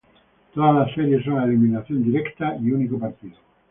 [0.55, 3.37] Todas las series son a eliminación directa y único partido.